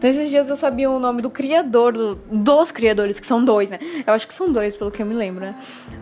Nesses 0.03 0.31
dias 0.31 0.49
eu 0.51 0.57
sabia 0.57 0.91
o 0.91 0.99
nome 0.99 1.23
do 1.23 1.31
criador, 1.31 1.93
do, 1.93 2.15
dos 2.31 2.71
criadores, 2.71 3.19
que 3.19 3.27
são 3.27 3.45
dois, 3.45 3.71
né? 3.71 3.79
Eu 4.07 4.13
acho 4.13 4.27
que 4.27 4.35
são 4.35 4.53
dois, 4.53 4.77
pelo 4.77 4.91
que 4.91 5.03
eu 5.03 5.07
me 5.07 5.15
lembro, 5.15 5.45
né? 5.45 5.55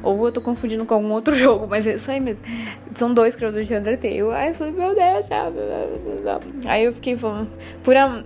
Ou 0.03 0.27
eu 0.27 0.33
tô 0.33 0.41
confundindo 0.41 0.85
com 0.85 0.95
algum 0.95 1.11
outro 1.11 1.35
jogo, 1.37 1.67
mas 1.69 1.87
é 1.87 1.95
isso 1.95 2.11
aí 2.11 2.21
mesmo. 2.21 2.43
São 2.95 3.13
dois 3.13 3.37
criadores 3.37 3.69
de 3.69 3.75
Undertale. 3.75 4.21
Aí 4.33 4.49
eu 4.49 4.55
falei, 4.55 4.73
meu 4.73 4.95
Deus, 4.95 5.27
aí 6.67 6.85
eu 6.85 6.93
fiquei 6.93 7.17
falando, 7.17 7.49
por 7.83 7.97
a... 7.97 8.23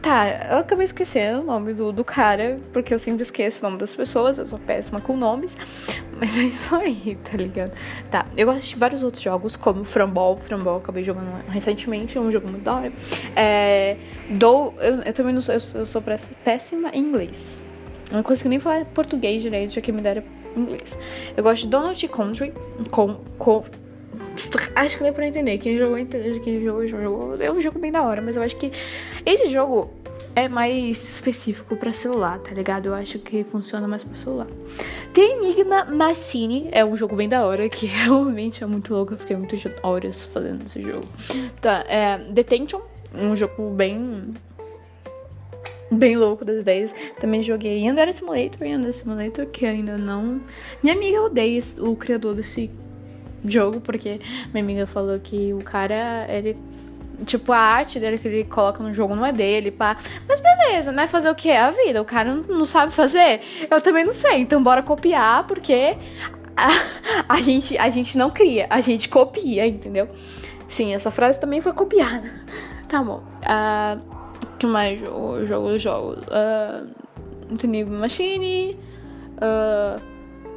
Tá, 0.00 0.48
eu 0.52 0.58
acabei 0.58 0.84
esquecendo 0.84 1.40
o 1.40 1.44
nome 1.44 1.74
do, 1.74 1.90
do 1.90 2.04
cara, 2.04 2.58
porque 2.72 2.94
eu 2.94 2.98
sempre 3.00 3.22
esqueço 3.22 3.60
o 3.60 3.68
nome 3.68 3.80
das 3.80 3.94
pessoas, 3.94 4.38
eu 4.38 4.46
sou 4.46 4.58
péssima 4.58 5.00
com 5.00 5.16
nomes. 5.16 5.56
Mas 6.20 6.36
é 6.36 6.42
isso 6.42 6.74
aí, 6.74 7.16
tá 7.22 7.36
ligado? 7.36 7.72
Tá, 8.10 8.26
eu 8.36 8.46
gosto 8.46 8.66
de 8.66 8.76
vários 8.76 9.02
outros 9.02 9.22
jogos, 9.22 9.56
como. 9.56 9.84
Framball 9.84 10.36
eu 10.66 10.76
acabei 10.76 11.04
jogando 11.04 11.28
recentemente, 11.48 12.18
é 12.18 12.20
um 12.20 12.30
jogo 12.30 12.48
muito 12.48 12.64
da 12.64 12.74
hora. 12.74 12.92
É, 13.36 13.96
dou, 14.30 14.74
eu, 14.88 15.02
eu 15.02 15.12
também 15.12 15.34
não 15.34 15.40
sou, 15.40 15.54
eu, 15.54 15.60
eu 15.74 15.86
sou 15.86 16.02
péssima 16.44 16.90
em 16.92 17.00
inglês. 17.00 17.36
Eu 18.10 18.16
não 18.16 18.22
consigo 18.22 18.48
nem 18.48 18.58
falar 18.58 18.84
português 18.86 19.42
direito, 19.42 19.74
já 19.74 19.80
que 19.80 19.92
me 19.92 20.00
deram 20.00 20.22
inglês. 20.56 20.98
Eu 21.36 21.42
gosto 21.42 21.62
de 21.62 21.68
Donut 21.68 22.08
Country, 22.08 22.52
com, 22.90 23.14
com 23.38 23.64
Acho 24.74 24.96
que 24.96 25.04
deu 25.04 25.12
pra 25.12 25.26
entender. 25.26 25.58
Quem 25.58 25.76
jogou. 25.76 25.96
Quem 26.42 26.62
jogou, 26.62 26.86
jogou. 26.86 27.36
É 27.40 27.50
um 27.50 27.60
jogo 27.60 27.78
bem 27.78 27.92
da 27.92 28.02
hora, 28.02 28.22
mas 28.22 28.36
eu 28.36 28.42
acho 28.42 28.56
que 28.56 28.72
esse 29.26 29.50
jogo 29.50 29.90
é 30.34 30.48
mais 30.48 31.08
específico 31.08 31.76
para 31.76 31.92
celular, 31.92 32.38
tá 32.38 32.54
ligado? 32.54 32.86
Eu 32.86 32.94
acho 32.94 33.18
que 33.18 33.44
funciona 33.44 33.88
mais 33.88 34.04
para 34.04 34.16
celular. 34.16 34.46
Tem 35.12 35.38
Enigma 35.38 35.84
Machine, 35.84 36.68
é 36.70 36.84
um 36.84 36.96
jogo 36.96 37.16
bem 37.16 37.28
da 37.28 37.44
hora, 37.44 37.68
que 37.68 37.84
realmente 37.86 38.62
é 38.62 38.66
muito 38.66 38.94
louco. 38.94 39.14
Eu 39.14 39.18
fiquei 39.18 39.36
muitas 39.36 39.60
horas 39.82 40.22
fazendo 40.22 40.64
esse 40.66 40.80
jogo. 40.80 41.06
Tá, 41.60 41.84
é 41.88 42.18
Detention, 42.30 42.80
um 43.14 43.34
jogo 43.34 43.70
bem 43.70 44.34
bem 45.90 46.16
louco 46.16 46.44
das 46.44 46.58
ideias. 46.58 46.94
Também 47.20 47.42
joguei 47.42 47.86
Andar 47.88 48.12
Simulator 48.12 48.66
e 48.66 48.72
Andar 48.72 48.92
Simulator, 48.92 49.46
que 49.46 49.66
ainda 49.66 49.96
não. 49.96 50.40
Minha 50.82 50.94
amiga 50.94 51.22
odeia 51.22 51.62
o 51.80 51.96
criador 51.96 52.34
desse 52.34 52.70
jogo, 53.44 53.80
porque 53.80 54.20
minha 54.52 54.62
amiga 54.62 54.86
falou 54.86 55.18
que 55.18 55.52
o 55.52 55.58
cara, 55.58 56.26
ele 56.28 56.56
tipo, 57.24 57.52
a 57.52 57.58
arte 57.58 57.98
dele 57.98 58.18
que 58.18 58.28
ele 58.28 58.44
coloca 58.44 58.82
no 58.82 58.92
jogo 58.94 59.14
não 59.14 59.26
é 59.26 59.32
dele, 59.32 59.70
pá. 59.70 59.96
Mas 60.28 60.40
beleza, 60.40 60.92
né? 60.92 61.06
Fazer 61.06 61.30
o 61.30 61.34
que? 61.34 61.48
É 61.48 61.58
a 61.58 61.70
vida. 61.70 62.00
O 62.00 62.04
cara 62.04 62.32
não, 62.34 62.64
sabe 62.64 62.92
fazer. 62.92 63.40
Eu 63.70 63.80
também 63.80 64.04
não 64.04 64.12
sei. 64.12 64.40
Então 64.40 64.62
bora 64.62 64.82
copiar, 64.82 65.46
porque 65.46 65.96
a, 66.56 66.68
a, 67.28 67.40
gente, 67.40 67.76
a 67.78 67.88
gente 67.88 68.16
não 68.16 68.30
cria, 68.30 68.66
a 68.70 68.80
gente 68.80 69.08
copia, 69.08 69.66
entendeu? 69.66 70.08
Sim, 70.68 70.94
essa 70.94 71.10
frase 71.10 71.40
também 71.40 71.60
foi 71.60 71.72
copiada. 71.72 72.28
Tá 72.88 73.02
bom. 73.02 73.22
Uh, 73.42 74.17
que 74.58 74.66
mais 74.66 75.00
jogo? 75.00 75.46
Jogo, 75.46 75.78
jogo. 75.78 76.16
Uh, 76.28 77.90
Machine. 77.90 78.76
Uh, 79.36 80.00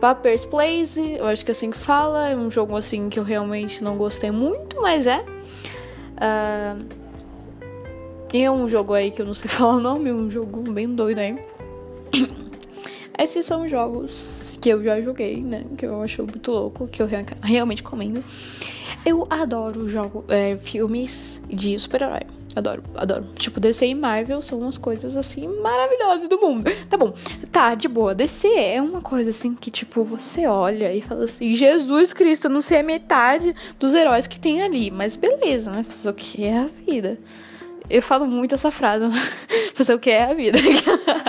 Papers, 0.01 0.43
Place, 0.45 0.99
eu 0.99 1.27
acho 1.27 1.45
que 1.45 1.51
é 1.51 1.53
assim 1.53 1.69
que 1.69 1.77
fala. 1.77 2.29
É 2.29 2.35
um 2.35 2.49
jogo 2.49 2.75
assim 2.75 3.07
que 3.07 3.19
eu 3.19 3.23
realmente 3.23 3.83
não 3.83 3.95
gostei 3.95 4.31
muito, 4.31 4.81
mas 4.81 5.05
é. 5.05 5.19
Uh, 6.17 6.83
e 8.33 8.41
é 8.41 8.49
um 8.49 8.67
jogo 8.67 8.93
aí 8.93 9.11
que 9.11 9.21
eu 9.21 9.25
não 9.25 9.35
sei 9.35 9.47
falar 9.51 9.75
o 9.75 9.79
nome, 9.79 10.11
um 10.11 10.29
jogo 10.29 10.59
bem 10.71 10.87
doido 10.87 11.19
aí. 11.19 11.37
Esses 13.17 13.45
são 13.45 13.67
jogos 13.67 14.57
que 14.59 14.69
eu 14.69 14.83
já 14.83 14.99
joguei, 14.99 15.37
né? 15.41 15.65
Que 15.77 15.85
eu 15.85 16.01
acho 16.01 16.23
muito 16.23 16.51
louco, 16.51 16.87
que 16.87 17.01
eu 17.01 17.07
realmente 17.43 17.83
comendo. 17.83 18.23
Eu 19.05 19.27
adoro 19.29 19.87
jogo, 19.87 20.25
é, 20.27 20.57
filmes 20.57 21.39
de 21.47 21.77
super-herói. 21.77 22.40
Adoro, 22.55 22.83
adoro. 22.95 23.25
Tipo, 23.35 23.59
DC 23.59 23.87
e 23.87 23.95
Marvel 23.95 24.41
são 24.41 24.59
umas 24.59 24.77
coisas 24.77 25.15
assim 25.15 25.47
maravilhosas 25.61 26.27
do 26.27 26.39
mundo. 26.39 26.69
Tá 26.91 26.97
bom, 26.97 27.13
tá, 27.51 27.73
de 27.73 27.87
boa. 27.87 28.13
DC 28.13 28.47
é 28.53 28.81
uma 28.81 28.99
coisa 28.99 29.29
assim 29.29 29.55
que, 29.55 29.71
tipo, 29.71 30.03
você 30.03 30.45
olha 30.45 30.93
e 30.93 31.01
fala 31.01 31.23
assim: 31.23 31.53
Jesus 31.53 32.11
Cristo, 32.11 32.49
não 32.49 32.59
sei 32.59 32.79
a 32.79 32.83
metade 32.83 33.55
dos 33.79 33.93
heróis 33.93 34.27
que 34.27 34.37
tem 34.37 34.61
ali. 34.61 34.91
Mas 34.91 35.15
beleza, 35.15 35.71
né? 35.71 35.83
Fazer 35.83 36.09
o 36.09 36.13
que 36.13 36.43
é 36.43 36.57
a 36.57 36.67
vida. 36.85 37.17
Eu 37.89 38.01
falo 38.01 38.25
muito 38.25 38.55
essa 38.55 38.71
frase. 38.71 39.05
Fazer 39.73 39.93
o 39.93 39.99
que 39.99 40.09
é 40.09 40.23
a 40.23 40.33
vida. 40.33 40.59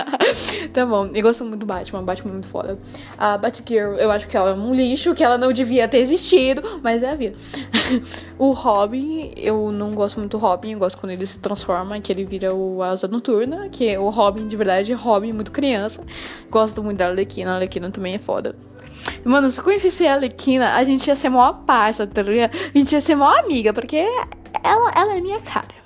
tá 0.73 0.85
bom. 0.85 1.07
Eu 1.13 1.21
gosto 1.21 1.43
muito 1.45 1.59
do 1.59 1.65
Batman. 1.65 2.03
Batman 2.03 2.29
é 2.29 2.33
muito 2.33 2.47
foda. 2.47 2.77
A 3.17 3.37
Batgirl, 3.37 3.95
eu 3.95 4.11
acho 4.11 4.27
que 4.27 4.35
ela 4.35 4.51
é 4.51 4.53
um 4.53 4.73
lixo, 4.73 5.13
que 5.13 5.23
ela 5.23 5.37
não 5.37 5.53
devia 5.53 5.87
ter 5.87 5.99
existido, 5.99 6.61
mas 6.81 7.03
é 7.03 7.11
a 7.11 7.15
vida. 7.15 7.35
o 8.37 8.51
Robin, 8.51 9.31
eu 9.37 9.71
não 9.71 9.93
gosto 9.93 10.19
muito 10.19 10.37
do 10.37 10.37
Robin. 10.37 10.71
Eu 10.71 10.79
gosto 10.79 10.97
quando 10.97 11.11
ele 11.11 11.25
se 11.25 11.39
transforma, 11.39 11.99
que 11.99 12.11
ele 12.11 12.25
vira 12.25 12.53
o 12.53 12.81
Asa 12.81 13.07
Noturna, 13.07 13.69
que 13.69 13.87
é 13.87 13.99
o 13.99 14.09
Robin, 14.09 14.47
de 14.47 14.55
verdade, 14.55 14.93
Robin 14.93 15.31
muito 15.31 15.51
criança. 15.51 16.03
Gosto 16.49 16.83
muito 16.83 16.97
da 16.97 17.07
Arlequina. 17.07 17.51
A 17.51 17.55
Arlequina 17.55 17.89
também 17.91 18.15
é 18.15 18.19
foda. 18.19 18.55
Mano, 19.23 19.49
se 19.51 19.59
eu 19.59 19.63
conhecesse 19.63 20.07
a 20.07 20.13
Arlequina, 20.13 20.73
a 20.75 20.83
gente 20.83 21.07
ia 21.07 21.15
ser 21.15 21.29
mó 21.29 21.51
parça, 21.53 22.07
tá 22.07 22.21
ligado? 22.21 22.55
A 22.55 22.77
gente 22.77 22.91
ia 22.91 23.01
ser 23.01 23.15
mó 23.15 23.27
amiga, 23.37 23.73
porque 23.73 23.97
ela, 24.63 24.91
ela 24.95 25.17
é 25.17 25.21
minha 25.21 25.39
cara 25.39 25.83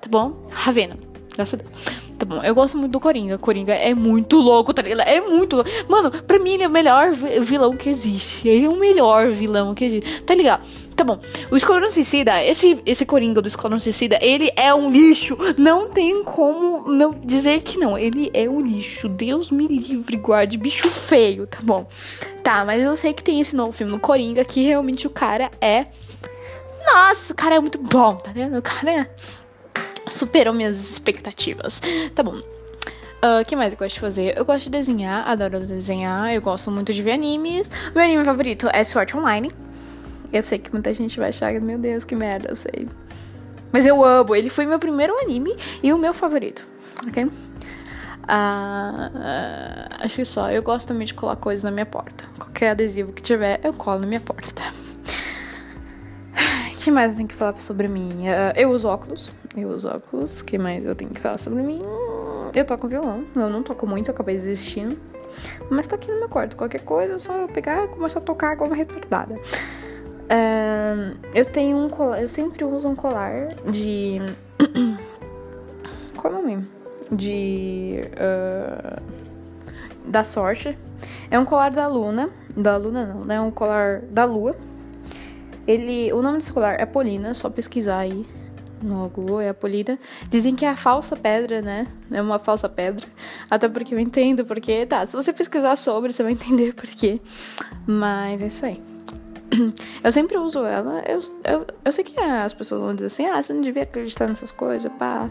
tá 0.00 0.08
bom? 0.10 0.46
Ravena. 0.50 0.96
Graças 1.34 1.60
a 1.60 1.62
Deus. 1.62 1.97
Tá 2.18 2.26
bom, 2.26 2.42
eu 2.42 2.52
gosto 2.52 2.76
muito 2.76 2.90
do 2.90 2.98
Coringa. 2.98 3.38
Coringa 3.38 3.72
é 3.72 3.94
muito 3.94 4.36
louco, 4.38 4.74
tá 4.74 4.82
ligado? 4.82 5.06
É 5.06 5.20
muito 5.20 5.54
louco. 5.54 5.70
Mano, 5.88 6.10
pra 6.10 6.36
mim 6.40 6.54
ele 6.54 6.64
é 6.64 6.66
o 6.66 6.70
melhor 6.70 7.12
vilão 7.12 7.76
que 7.76 7.88
existe. 7.88 8.48
Ele 8.48 8.66
é 8.66 8.68
o 8.68 8.74
melhor 8.74 9.30
vilão 9.30 9.72
que 9.72 9.84
existe. 9.84 10.22
Tá 10.22 10.34
ligado? 10.34 10.66
Tá 10.96 11.04
bom. 11.04 11.20
O 11.48 11.56
Esquadrão 11.56 11.88
Suicida, 11.88 12.42
esse, 12.42 12.82
esse 12.84 13.06
Coringa 13.06 13.40
do 13.40 13.46
Esquadrão 13.46 13.78
Suicida, 13.78 14.18
ele 14.20 14.50
é 14.56 14.74
um 14.74 14.90
lixo. 14.90 15.38
Não 15.56 15.88
tem 15.88 16.24
como 16.24 16.90
não 16.90 17.12
dizer 17.12 17.62
que 17.62 17.78
não. 17.78 17.96
Ele 17.96 18.28
é 18.34 18.48
um 18.48 18.60
lixo. 18.60 19.08
Deus 19.08 19.52
me 19.52 19.68
livre, 19.68 20.16
guarde. 20.16 20.58
Bicho 20.58 20.90
feio, 20.90 21.46
tá 21.46 21.58
bom? 21.62 21.86
Tá, 22.42 22.64
mas 22.64 22.82
eu 22.82 22.96
sei 22.96 23.14
que 23.14 23.22
tem 23.22 23.40
esse 23.40 23.54
novo 23.54 23.70
filme 23.70 23.92
no 23.92 24.00
Coringa 24.00 24.44
que 24.44 24.60
realmente 24.64 25.06
o 25.06 25.10
cara 25.10 25.52
é. 25.60 25.86
Nossa, 26.84 27.32
o 27.32 27.36
cara 27.36 27.54
é 27.54 27.60
muito 27.60 27.78
bom, 27.78 28.16
tá 28.16 28.32
vendo? 28.32 28.58
O 28.58 28.62
cara 28.62 28.90
é 28.90 29.10
superou 30.18 30.52
minhas 30.52 30.90
expectativas. 30.90 31.80
Tá 32.14 32.22
bom. 32.22 32.40
O 33.20 33.40
uh, 33.40 33.44
que 33.44 33.56
mais 33.56 33.72
eu 33.72 33.78
gosto 33.78 33.94
de 33.94 34.00
fazer? 34.00 34.38
Eu 34.38 34.44
gosto 34.44 34.64
de 34.64 34.70
desenhar, 34.70 35.28
adoro 35.28 35.60
desenhar, 35.60 36.32
eu 36.32 36.40
gosto 36.40 36.70
muito 36.70 36.92
de 36.92 37.02
ver 37.02 37.12
animes. 37.12 37.68
Meu 37.94 38.04
anime 38.04 38.24
favorito 38.24 38.68
é 38.72 38.84
Sword 38.84 39.16
Online. 39.16 39.50
Eu 40.32 40.42
sei 40.42 40.58
que 40.58 40.70
muita 40.72 40.92
gente 40.94 41.18
vai 41.18 41.30
achar, 41.30 41.52
meu 41.60 41.78
Deus, 41.78 42.04
que 42.04 42.14
merda, 42.14 42.48
eu 42.48 42.56
sei. 42.56 42.88
Mas 43.72 43.84
eu 43.84 44.04
amo, 44.04 44.36
ele 44.36 44.48
foi 44.48 44.66
meu 44.66 44.78
primeiro 44.78 45.18
anime 45.18 45.56
e 45.82 45.92
o 45.92 45.98
meu 45.98 46.14
favorito, 46.14 46.64
ok? 47.06 47.24
Uh, 47.24 47.28
uh, 48.28 50.04
acho 50.04 50.16
que 50.16 50.24
só. 50.24 50.50
Eu 50.50 50.62
gosto 50.62 50.88
também 50.88 51.06
de 51.06 51.14
colar 51.14 51.36
coisas 51.36 51.64
na 51.64 51.70
minha 51.70 51.86
porta. 51.86 52.24
Qualquer 52.38 52.70
adesivo 52.70 53.12
que 53.12 53.22
tiver, 53.22 53.58
eu 53.64 53.72
colo 53.72 54.00
na 54.00 54.06
minha 54.06 54.20
porta. 54.20 54.72
O 56.72 56.80
que 56.80 56.92
mais 56.92 57.10
eu 57.10 57.16
tenho 57.16 57.28
que 57.28 57.34
falar 57.34 57.58
sobre 57.60 57.88
mim? 57.88 58.24
eu 58.54 58.70
uso 58.70 58.88
óculos. 58.88 59.32
Eu 59.60 59.70
uso 59.70 59.88
óculos. 59.88 60.40
O 60.40 60.44
que 60.44 60.56
mais 60.56 60.84
eu 60.84 60.94
tenho 60.94 61.10
que 61.10 61.20
falar 61.20 61.38
sobre 61.38 61.62
mim? 61.62 61.80
Eu 62.54 62.64
toco 62.64 62.86
violão. 62.86 63.24
Eu 63.34 63.50
não 63.50 63.62
toco 63.62 63.86
muito, 63.86 64.08
eu 64.08 64.14
acabei 64.14 64.36
desistindo. 64.36 64.98
Mas 65.70 65.86
tá 65.86 65.96
aqui 65.96 66.10
no 66.10 66.18
meu 66.18 66.28
quarto. 66.28 66.56
Qualquer 66.56 66.82
coisa, 66.82 67.14
é 67.14 67.18
só 67.18 67.46
pegar 67.48 67.84
e 67.84 67.88
começar 67.88 68.20
a 68.20 68.22
tocar 68.22 68.56
como 68.56 68.70
uma 68.70 68.76
retardada. 68.76 69.38
Eu 71.34 71.44
tenho 71.44 71.76
um 71.76 71.88
colar. 71.88 72.22
Eu 72.22 72.28
sempre 72.28 72.64
uso 72.64 72.88
um 72.88 72.94
colar 72.94 73.54
de. 73.70 74.18
Qual 76.16 76.32
é 76.32 76.36
o 76.36 76.40
nome? 76.40 76.68
De. 77.10 78.00
Uh, 78.14 79.02
da 80.04 80.24
sorte. 80.24 80.76
É 81.30 81.38
um 81.38 81.44
colar 81.44 81.70
da 81.70 81.86
Luna. 81.86 82.30
Da 82.56 82.76
Luna 82.76 83.06
não, 83.06 83.24
né? 83.24 83.36
É 83.36 83.40
um 83.40 83.50
colar 83.50 84.02
da 84.02 84.24
Lua. 84.24 84.56
Ele. 85.66 86.12
O 86.12 86.22
nome 86.22 86.38
desse 86.38 86.52
colar 86.52 86.80
é 86.80 86.86
Polina, 86.86 87.34
só 87.34 87.48
pesquisar 87.50 87.98
aí 87.98 88.26
no 88.82 89.08
Google, 89.08 89.40
é 89.40 89.48
a 89.48 89.54
polida. 89.54 89.98
Dizem 90.30 90.54
que 90.54 90.64
é 90.64 90.68
a 90.68 90.76
falsa 90.76 91.16
pedra, 91.16 91.60
né? 91.62 91.86
É 92.10 92.20
uma 92.20 92.38
falsa 92.38 92.68
pedra. 92.68 93.06
Até 93.50 93.68
porque 93.68 93.94
eu 93.94 93.98
entendo, 93.98 94.44
porque, 94.44 94.86
tá, 94.86 95.06
se 95.06 95.12
você 95.14 95.32
pesquisar 95.32 95.76
sobre, 95.76 96.12
você 96.12 96.22
vai 96.22 96.32
entender 96.38 96.74
por 96.74 96.86
quê. 96.86 97.20
Mas 97.86 98.42
é 98.42 98.46
isso 98.46 98.66
aí. 98.66 98.82
Eu 100.04 100.12
sempre 100.12 100.36
uso 100.36 100.64
ela. 100.64 101.02
Eu, 101.06 101.20
eu, 101.44 101.66
eu 101.84 101.92
sei 101.92 102.04
que 102.04 102.18
as 102.20 102.52
pessoas 102.52 102.80
vão 102.80 102.94
dizer 102.94 103.06
assim, 103.06 103.26
ah, 103.26 103.42
você 103.42 103.52
não 103.52 103.60
devia 103.60 103.82
acreditar 103.82 104.28
nessas 104.28 104.52
coisas, 104.52 104.90
pá. 104.98 105.28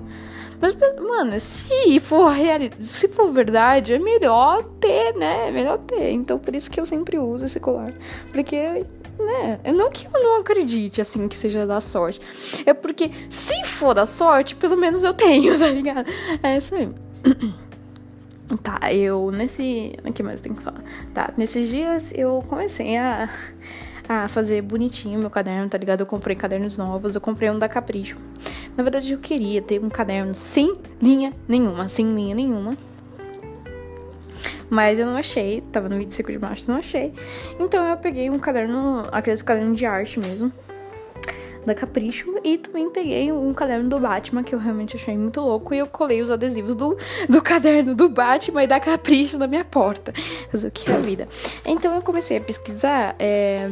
Mas, 0.60 0.76
mano, 1.00 1.40
se 1.40 2.00
for 2.00 2.30
realidade, 2.30 2.84
se 2.86 3.08
for 3.08 3.32
verdade, 3.32 3.94
é 3.94 4.00
melhor 4.00 4.64
ter, 4.80 5.14
né? 5.14 5.50
É 5.50 5.52
melhor 5.52 5.78
ter. 5.78 6.10
Então, 6.12 6.40
por 6.40 6.56
isso 6.56 6.70
que 6.70 6.80
eu 6.80 6.86
sempre 6.86 7.20
uso 7.20 7.46
esse 7.46 7.60
colar. 7.60 7.90
Porque 8.32 8.84
né? 9.20 9.60
Eu 9.64 9.74
não 9.74 9.90
que 9.90 10.08
eu 10.08 10.24
não 10.24 10.42
acredite, 10.42 11.02
assim, 11.02 11.28
que 11.28 11.36
seja 11.36 11.66
da 11.66 11.82
sorte. 11.82 12.20
É 12.66 12.74
porque, 12.74 13.12
se 13.30 13.66
for 13.66 13.94
da 13.94 14.06
sorte, 14.06 14.56
pelo 14.56 14.78
menos 14.78 15.04
eu 15.04 15.14
tenho, 15.14 15.58
tá 15.60 15.68
ligado? 15.68 16.10
É 16.42 16.58
isso 16.58 16.76
aí. 16.76 16.90
Tá, 18.64 18.94
eu 18.94 19.30
nesse. 19.30 19.94
O 20.06 20.14
que 20.14 20.24
mais 20.24 20.40
eu 20.40 20.44
tenho 20.44 20.56
que 20.56 20.64
falar? 20.64 20.82
Tá, 21.14 21.34
nesses 21.36 21.70
dias 21.70 22.14
eu 22.16 22.42
comecei 22.48 22.96
a, 22.96 23.30
a 24.08 24.30
fazer 24.30 24.62
bonitinho 24.62 25.20
meu 25.20 25.30
caderno, 25.30 25.68
tá 25.68 25.78
ligado? 25.78 26.00
Eu 26.00 26.06
comprei 26.06 26.34
cadernos 26.34 26.78
novos, 26.78 27.14
eu 27.14 27.20
comprei 27.20 27.50
um 27.50 27.60
da 27.60 27.68
Capricho. 27.68 28.16
Na 28.78 28.84
verdade, 28.84 29.12
eu 29.12 29.20
queria 29.20 29.62
ter 29.62 29.84
um 29.84 29.90
caderno 29.90 30.34
sem 30.34 30.78
linha 31.02 31.34
nenhuma, 31.46 31.90
sem 31.90 32.08
linha 32.10 32.34
nenhuma. 32.34 32.78
Mas 34.70 35.00
eu 35.00 35.06
não 35.06 35.16
achei, 35.16 35.62
tava 35.72 35.88
no 35.88 35.98
25 35.98 36.32
de 36.32 36.40
março, 36.40 36.70
não 36.70 36.78
achei. 36.78 37.14
Então 37.60 37.84
eu 37.86 37.98
peguei 37.98 38.30
um 38.30 38.38
caderno, 38.38 39.08
aqueles 39.12 39.42
cadernos 39.42 39.78
de 39.78 39.86
arte 39.86 40.20
mesmo, 40.20 40.52
da 41.66 41.76
Capricho, 41.76 42.36
e 42.44 42.58
também 42.58 42.90
peguei 42.90 43.32
um 43.32 43.54
caderno 43.54 43.90
do 43.90 44.00
Batman, 44.00 44.44
que 44.44 44.56
eu 44.56 44.60
realmente 44.60 44.96
achei 44.96 45.18
muito 45.18 45.42
louco, 45.42 45.74
e 45.74 45.80
eu 45.80 45.88
colei 45.88 46.22
os 46.22 46.32
adesivos 46.32 46.76
do, 46.76 46.98
do 47.28 47.42
caderno 47.42 47.94
do 47.94 48.10
Batman 48.10 48.64
e 48.64 48.68
da 48.68 48.80
Capricho 48.80 49.38
na 49.38 49.48
minha 49.48 49.66
porta. 49.66 50.14
Fazer 50.52 50.68
o 50.68 50.72
que 50.72 50.90
é 50.90 50.96
a 50.96 51.00
vida. 51.00 51.28
Então 51.66 51.94
eu 51.96 52.02
comecei 52.02 52.38
a 52.38 52.42
pesquisar. 52.42 53.16
É 53.20 53.68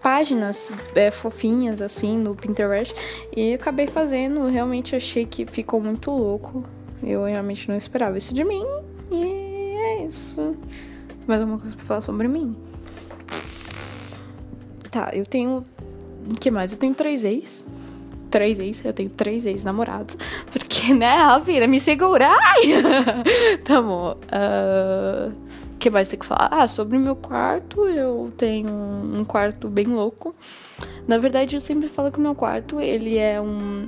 páginas 0.00 0.70
é, 0.94 1.10
fofinhas 1.10 1.80
assim 1.80 2.18
no 2.18 2.34
Pinterest 2.34 2.94
e 3.34 3.54
acabei 3.54 3.86
fazendo. 3.86 4.46
Realmente 4.46 4.96
achei 4.96 5.26
que 5.26 5.46
ficou 5.46 5.80
muito 5.80 6.10
louco. 6.10 6.64
Eu 7.02 7.24
realmente 7.24 7.68
não 7.68 7.76
esperava 7.76 8.18
isso 8.18 8.34
de 8.34 8.44
mim, 8.44 8.64
e 9.10 9.76
é 9.76 10.04
isso. 10.04 10.56
Mais 11.26 11.40
alguma 11.40 11.58
coisa 11.58 11.76
pra 11.76 11.84
falar 11.84 12.00
sobre 12.00 12.28
mim? 12.28 12.56
Tá, 14.90 15.10
eu 15.12 15.24
tenho. 15.24 15.62
O 16.28 16.34
que 16.38 16.50
mais? 16.50 16.72
Eu 16.72 16.78
tenho 16.78 16.94
três 16.94 17.24
ex. 17.24 17.64
Três 18.30 18.58
ex, 18.58 18.84
eu 18.84 18.92
tenho 18.92 19.10
três 19.10 19.46
ex-namorados. 19.46 20.16
Porque, 20.52 20.92
né, 20.94 21.16
a 21.16 21.38
vida 21.38 21.66
me 21.66 21.80
segura. 21.80 22.28
Ai! 22.28 22.62
tá 23.64 23.80
bom. 23.80 24.12
Uh, 24.12 25.32
o 25.74 25.78
que 25.78 25.90
mais 25.90 26.08
tem 26.08 26.18
que 26.18 26.26
falar? 26.26 26.48
Ah, 26.50 26.68
sobre 26.68 26.96
o 26.96 27.00
meu 27.00 27.16
quarto, 27.16 27.86
eu 27.86 28.32
tenho 28.36 28.70
um 28.70 29.24
quarto 29.24 29.68
bem 29.68 29.86
louco. 29.86 30.34
Na 31.08 31.18
verdade, 31.18 31.56
eu 31.56 31.60
sempre 31.60 31.88
falo 31.88 32.12
que 32.12 32.18
o 32.18 32.22
meu 32.22 32.34
quarto, 32.34 32.80
ele 32.80 33.16
é 33.16 33.40
um. 33.40 33.86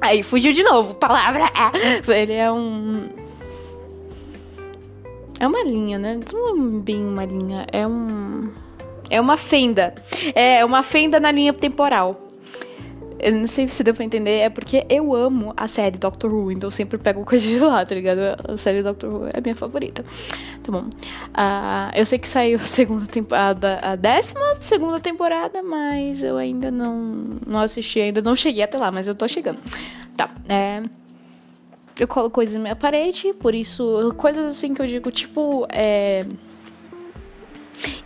Aí, 0.00 0.22
fugiu 0.22 0.52
de 0.52 0.62
novo, 0.64 0.94
palavra! 0.94 1.44
Ele 2.08 2.32
é 2.32 2.50
um 2.50 3.08
é 5.42 5.46
uma 5.46 5.64
linha, 5.64 5.98
né? 5.98 6.20
Não 6.32 6.50
é 6.50 6.80
bem 6.80 7.04
uma 7.04 7.24
linha, 7.24 7.66
é 7.72 7.84
um. 7.84 8.48
É 9.10 9.20
uma 9.20 9.36
fenda. 9.36 9.92
É 10.36 10.64
uma 10.64 10.84
fenda 10.84 11.18
na 11.18 11.32
linha 11.32 11.52
temporal. 11.52 12.28
eu 13.18 13.32
não 13.32 13.46
sei 13.48 13.66
se 13.66 13.82
deu 13.82 13.92
pra 13.92 14.04
entender, 14.04 14.38
é 14.38 14.48
porque 14.48 14.86
eu 14.88 15.12
amo 15.12 15.52
a 15.56 15.66
série 15.66 15.98
Doctor 15.98 16.32
Who, 16.32 16.52
então 16.52 16.68
eu 16.68 16.70
sempre 16.70 16.96
pego 16.96 17.24
coisa 17.24 17.44
de 17.44 17.58
lá, 17.58 17.84
tá 17.84 17.92
ligado? 17.92 18.20
A 18.48 18.56
série 18.56 18.84
Doctor 18.84 19.12
Who 19.12 19.26
é 19.26 19.38
a 19.38 19.40
minha 19.40 19.56
favorita. 19.56 20.04
Tá 20.62 20.70
bom. 20.70 20.82
Uh, 20.82 21.90
eu 21.92 22.06
sei 22.06 22.20
que 22.20 22.28
saiu 22.28 22.60
a 22.60 22.64
segunda 22.64 23.06
temporada, 23.06 23.80
a 23.82 23.96
décima 23.96 24.54
segunda 24.60 25.00
temporada, 25.00 25.60
mas 25.60 26.22
eu 26.22 26.36
ainda 26.36 26.70
não, 26.70 26.96
não 27.44 27.58
assisti, 27.58 28.00
ainda 28.00 28.22
não 28.22 28.36
cheguei 28.36 28.62
até 28.62 28.78
lá, 28.78 28.92
mas 28.92 29.08
eu 29.08 29.14
tô 29.16 29.26
chegando. 29.26 29.58
Tá, 30.16 30.30
é. 30.48 31.01
Eu 31.98 32.08
colo 32.08 32.30
coisas 32.30 32.54
na 32.54 32.60
minha 32.60 32.76
parede, 32.76 33.32
por 33.34 33.54
isso, 33.54 34.14
coisas 34.16 34.56
assim 34.56 34.72
que 34.74 34.80
eu 34.80 34.86
digo, 34.86 35.10
tipo, 35.10 35.66
é 35.70 36.24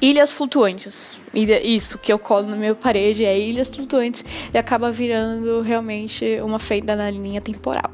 Ilhas 0.00 0.30
flutuantes. 0.30 1.20
Isso, 1.34 1.98
que 1.98 2.12
eu 2.12 2.18
colo 2.18 2.46
na 2.46 2.56
minha 2.56 2.74
parede 2.74 3.24
é 3.24 3.38
ilhas 3.38 3.68
flutuantes 3.68 4.24
e 4.52 4.58
acaba 4.58 4.90
virando 4.90 5.60
realmente 5.60 6.40
uma 6.40 6.58
feita 6.58 6.94
na 6.96 7.10
linha 7.10 7.40
temporal. 7.40 7.92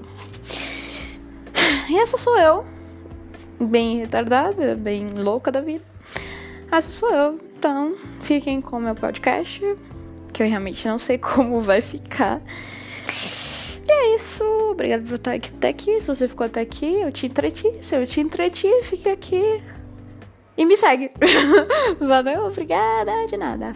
E 1.88 1.98
essa 1.98 2.16
sou 2.16 2.38
eu. 2.38 2.64
Bem 3.60 3.98
retardada, 3.98 4.74
bem 4.74 5.12
louca 5.14 5.50
da 5.50 5.60
vida. 5.60 5.84
Essa 6.70 6.90
sou 6.90 7.10
eu. 7.10 7.38
Então, 7.56 7.94
fiquem 8.20 8.60
com 8.60 8.76
o 8.76 8.80
meu 8.80 8.94
podcast. 8.94 9.60
Que 10.32 10.42
eu 10.42 10.48
realmente 10.48 10.86
não 10.86 10.98
sei 10.98 11.18
como 11.18 11.60
vai 11.60 11.80
ficar. 11.80 12.40
E 13.88 13.92
é 13.92 14.16
isso. 14.16 14.44
Obrigada 14.70 15.02
por 15.02 15.14
estar 15.14 15.34
até 15.34 15.68
aqui. 15.68 16.00
Se 16.00 16.06
você 16.06 16.28
ficou 16.28 16.46
até 16.46 16.60
aqui, 16.60 17.00
eu 17.00 17.12
te 17.12 17.26
entreti. 17.26 17.70
Se 17.82 17.96
eu 17.96 18.06
te 18.06 18.20
entreti, 18.20 18.68
fique 18.84 19.08
aqui. 19.08 19.62
E 20.56 20.64
me 20.64 20.76
segue. 20.76 21.10
Valeu, 21.98 22.46
obrigada, 22.46 23.26
de 23.26 23.36
nada. 23.36 23.72